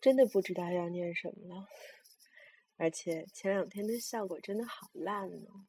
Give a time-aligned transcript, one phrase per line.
[0.00, 1.68] 真的不知道要念什么了。
[2.76, 5.66] 而且前两天的效果真的好烂哦，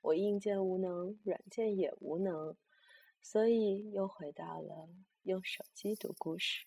[0.00, 2.56] 我硬件无能，软件也无能，
[3.22, 4.88] 所以又回到了
[5.22, 6.66] 用手机读故事。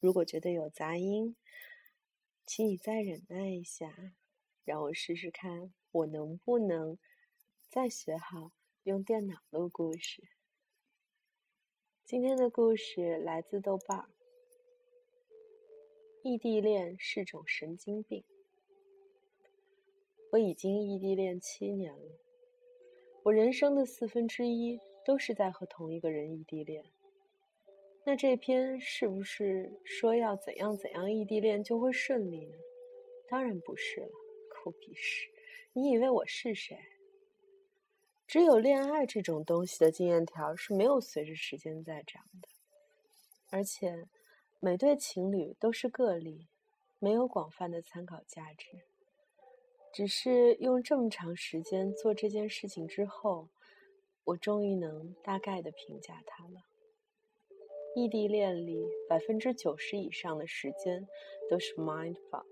[0.00, 1.36] 如果觉得有杂音，
[2.46, 4.14] 请你再忍耐一下，
[4.64, 6.98] 让我试试看我能不能
[7.68, 8.52] 再学好
[8.84, 10.28] 用电脑录故事。
[12.04, 14.08] 今天的故事来自豆瓣儿
[16.22, 18.22] 异地恋是种神经病。
[20.30, 22.18] 我已经异地恋七年了，
[23.24, 26.84] 我人生的四分之一都是在和同一个人异地恋。
[28.04, 32.56] 那这篇是不是说要怎样怎样异地恋就会顺利呢？
[33.28, 34.10] 当然不是了，
[34.48, 35.28] 狗屁事！
[35.72, 36.78] 你以为我是谁？
[38.28, 42.48] 只有恋爱这种东西的经验条是没有随着时间在长的，
[43.50, 44.06] 而且
[44.64, 46.46] 每对情侣都是个例，
[47.00, 48.78] 没有广泛的参考价值。
[49.92, 53.48] 只是用这么长时间做这件事情之后，
[54.22, 56.62] 我终于能大概的评价他了。
[57.96, 61.08] 异地恋里百分之九十以上的时间
[61.50, 62.46] 都是 mind fuck，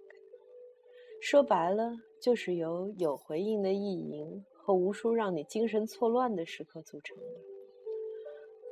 [1.22, 7.24] 说白了就是由有回应的意淫和无数让你精神错乱的时刻组成的。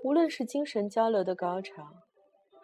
[0.02, 1.94] 无论是精神交流的高潮，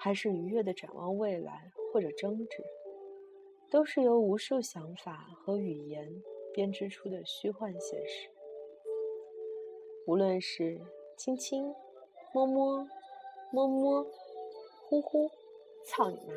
[0.04, 2.62] 还是愉悦的展望未来或者争执，
[3.70, 8.28] 都是由无数想法和语言编织出的虚幻现实。
[10.06, 10.78] 无论是
[11.16, 11.74] 亲亲、
[12.34, 12.86] 摸摸。
[13.50, 14.04] 摸摸，
[14.88, 15.30] 呼呼，
[15.86, 16.34] 操你妈！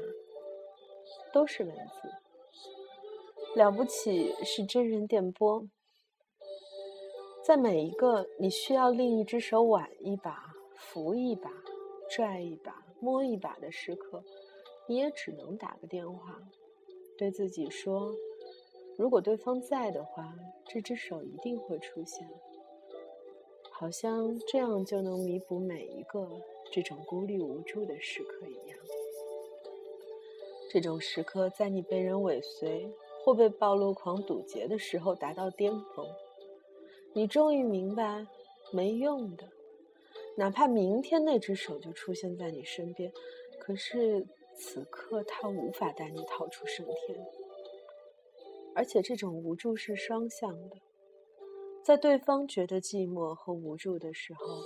[1.34, 2.10] 都是文字。
[3.56, 5.68] 了不起是真人电波，
[7.44, 11.52] 在每一个你需要另一只手挽一把、扶一把、
[12.08, 14.24] 拽一把、摸一把的时刻，
[14.88, 16.42] 你也只能打个电话，
[17.18, 18.14] 对自己说：
[18.98, 20.34] 如果对方在的话，
[20.66, 22.28] 这只手一定会出现。
[23.72, 26.28] 好像这样就能弥补每一个。
[26.70, 28.78] 这种孤立无助的时刻一样，
[30.70, 32.92] 这种时刻在你被人尾随
[33.24, 36.06] 或被暴露狂堵截的时候达到巅峰。
[37.14, 38.28] 你终于明白，
[38.74, 39.48] 没用的，
[40.40, 43.12] 哪怕明天那只手就出现在你身边，
[43.60, 44.24] 可是
[44.56, 47.20] 此刻它无法带你逃出升天。
[48.76, 50.78] 而且这种无助是双向的，
[51.84, 54.62] 在对方觉得寂寞和无助的时候。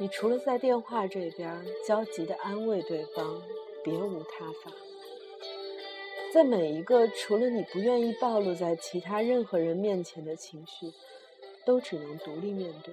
[0.00, 3.40] 你除了在电话这边焦急地安慰对方，
[3.84, 4.72] 别无他法。
[6.34, 10.92] 在每一个除了你不愿意暴露在其他任何人面前的情绪，
[11.64, 12.92] 都只能独立面对。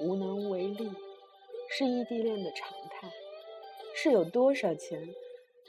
[0.00, 0.90] 无能为力，
[1.70, 3.12] 是异地恋的常态，
[3.94, 5.14] 是有多少钱、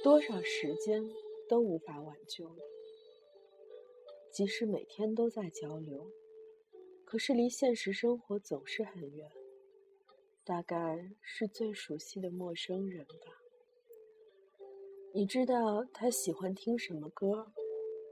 [0.03, 1.07] 多少时间
[1.47, 2.63] 都无法挽救的。
[4.31, 6.11] 即使每天都在交流，
[7.05, 9.29] 可是离现实生活总是很远。
[10.43, 13.41] 大概是最熟悉的陌生人吧。
[15.11, 17.51] 你知道他喜欢听什么歌，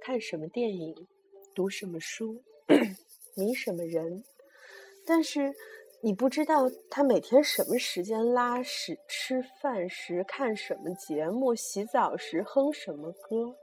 [0.01, 1.07] 看什么电影，
[1.53, 2.41] 读什么书，
[3.35, 4.23] 迷什么人，
[5.05, 5.53] 但是
[6.05, 13.55] 你不知道他每天什么时间拉屎、吃饭时看什么节目、洗澡时哼什么歌。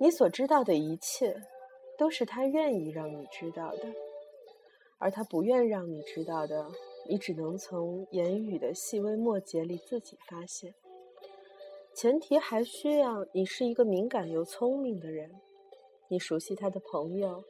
[0.00, 1.40] 你所知道的一切，
[1.96, 3.86] 都是他愿意让你知道的，
[4.98, 6.66] 而他不愿让你知道的。
[7.08, 10.74] 你只能从言语的细微末节里自己发现，
[11.94, 15.30] 前提还需要你是一个敏感又聪明的人。
[16.08, 17.44] 你熟悉他的朋友，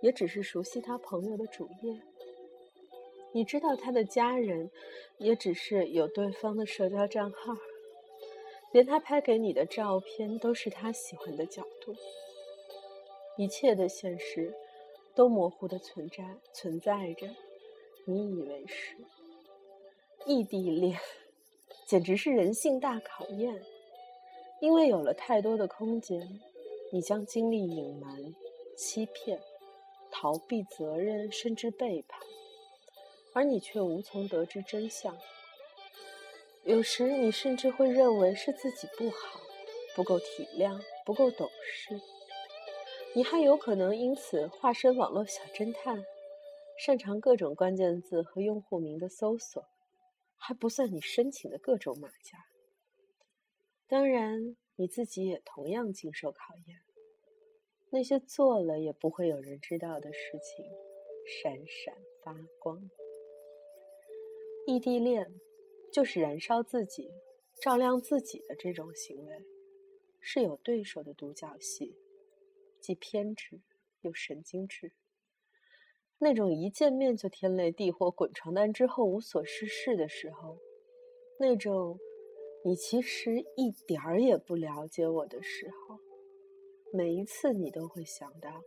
[0.00, 2.00] 也只是熟悉他朋友的主页。
[3.32, 4.70] 你知道他的家人，
[5.18, 7.56] 也只是有对方的社交账号。
[8.72, 11.94] 连他拍给你的照片都是他喜欢的角度。
[13.36, 14.54] 一切的现实，
[15.14, 17.28] 都模糊的存在存在着。
[18.06, 18.96] 你以为是
[20.26, 20.98] 异地恋，
[21.86, 23.62] 简直是人性大考验。
[24.60, 26.40] 因为有了太多的空间，
[26.92, 28.34] 你将经历隐瞒、
[28.76, 29.40] 欺骗、
[30.10, 32.20] 逃避责任，甚至背叛，
[33.32, 35.16] 而你却无从得知真相。
[36.64, 39.40] 有时，你甚至会认为是自己不好，
[39.96, 42.00] 不够体谅，不够懂事。
[43.14, 46.04] 你还有可能因此化身网络小侦探。
[46.78, 49.64] 擅长各种关键字和用户名的搜索，
[50.36, 52.46] 还不算你申请的各种马甲。
[53.86, 56.80] 当然，你自己也同样经受考验。
[57.90, 60.64] 那些做了也不会有人知道的事情，
[61.26, 61.94] 闪闪
[62.24, 62.90] 发光。
[64.66, 65.32] 异地恋，
[65.92, 67.10] 就是燃烧自己、
[67.60, 69.44] 照亮自己的这种行为。
[70.20, 71.96] 是有对手的独角戏，
[72.80, 73.60] 既偏执
[74.02, 74.92] 又神经质。
[76.18, 80.58] 那种一见面就天雷地火、滚床单之后无所事事的时候，
[81.40, 81.98] 那种
[82.64, 85.98] 你其实一点儿也不了解我的时候，
[86.92, 88.62] 每一次你都会想到，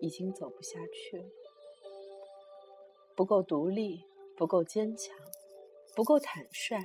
[0.00, 1.24] 已经走不下去了，
[3.16, 4.04] 不够独立，
[4.40, 5.14] 不够坚强，
[5.94, 6.78] 不够坦率，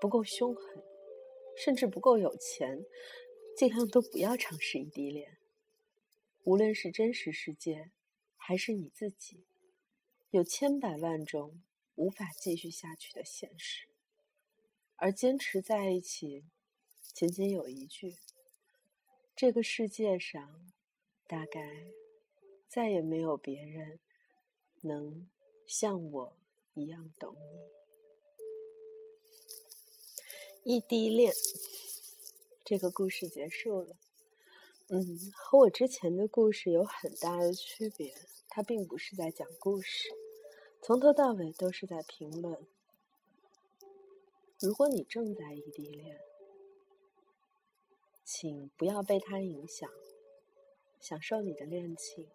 [0.00, 0.82] 不够凶狠，
[1.56, 2.84] 甚至不够有钱，
[3.56, 5.38] 尽量都不要尝试异地恋。
[6.42, 7.92] 无论是真实世界。
[8.36, 9.44] 还是你自己，
[10.30, 11.62] 有千百万种
[11.94, 13.86] 无法继续下去的现实，
[14.96, 16.42] 而坚持在一起，
[17.00, 18.16] 仅仅有一句：
[19.36, 20.72] 这个世界上，
[21.28, 21.92] 大概
[22.66, 24.00] 再也没有别人
[24.80, 25.30] 能
[25.66, 26.36] 像我
[26.80, 27.34] 一样懂
[30.64, 30.74] 你。
[30.74, 31.32] 异地恋，
[32.64, 33.96] 这个故事结束了。
[34.88, 38.14] 嗯，和我之前的故事有很大的区别。
[38.52, 40.08] 它并不是在讲故事，
[40.82, 42.66] 从头到尾都是在评论。
[44.58, 46.18] 如果你正在异地恋，
[48.24, 49.88] 请不要被它影响，
[51.00, 52.28] 享受你的恋情。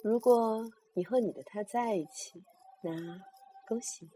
[0.00, 2.44] 如果你和你的他在一起，
[2.82, 3.24] 那
[3.66, 4.08] 恭喜，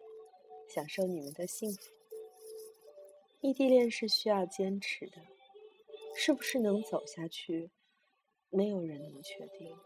[0.69, 1.93] 享受你们的幸福。
[3.41, 5.23] 异地恋是需要坚持的。
[6.15, 7.71] 是不是能走下去？
[8.51, 9.77] 没有人能确定，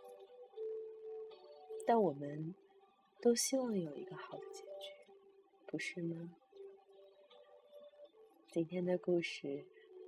[1.87, 2.55] 但我们
[3.21, 4.91] 都希望有一个好的结局，
[5.67, 6.35] 不是吗？
[8.51, 9.65] 今天的故事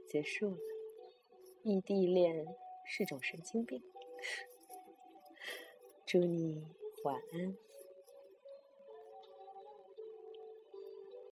[0.08, 0.58] 结束了。
[1.62, 2.46] 异地恋
[2.86, 3.82] 是种神经病。
[6.06, 6.66] 祝你
[7.04, 7.56] 晚安。